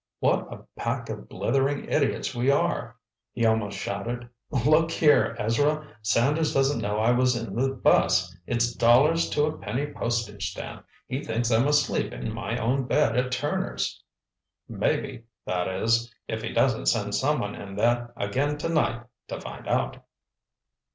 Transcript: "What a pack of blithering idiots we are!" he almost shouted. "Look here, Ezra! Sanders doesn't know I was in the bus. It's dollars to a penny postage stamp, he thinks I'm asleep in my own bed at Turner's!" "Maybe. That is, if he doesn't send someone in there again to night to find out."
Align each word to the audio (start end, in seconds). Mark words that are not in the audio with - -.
"What 0.19 0.51
a 0.51 0.63
pack 0.75 1.09
of 1.11 1.29
blithering 1.29 1.85
idiots 1.87 2.33
we 2.33 2.49
are!" 2.49 2.95
he 3.33 3.45
almost 3.45 3.77
shouted. 3.77 4.27
"Look 4.65 4.89
here, 4.89 5.35
Ezra! 5.37 5.87
Sanders 6.01 6.55
doesn't 6.55 6.81
know 6.81 6.97
I 6.97 7.11
was 7.11 7.35
in 7.35 7.53
the 7.55 7.75
bus. 7.75 8.35
It's 8.47 8.73
dollars 8.73 9.29
to 9.29 9.43
a 9.43 9.55
penny 9.55 9.85
postage 9.93 10.49
stamp, 10.49 10.87
he 11.07 11.23
thinks 11.23 11.51
I'm 11.51 11.67
asleep 11.67 12.13
in 12.13 12.33
my 12.33 12.57
own 12.57 12.85
bed 12.87 13.15
at 13.15 13.31
Turner's!" 13.31 14.01
"Maybe. 14.67 15.25
That 15.45 15.67
is, 15.67 16.11
if 16.27 16.41
he 16.41 16.51
doesn't 16.51 16.87
send 16.87 17.13
someone 17.13 17.53
in 17.53 17.75
there 17.75 18.11
again 18.17 18.57
to 18.57 18.69
night 18.69 19.03
to 19.27 19.39
find 19.39 19.67
out." 19.67 20.03